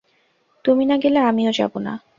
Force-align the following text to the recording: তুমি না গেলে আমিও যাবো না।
তুমি 0.65 0.83
না 0.85 0.95
গেলে 0.97 1.19
আমিও 1.21 1.51
যাবো 1.51 1.77
না। 1.79 1.93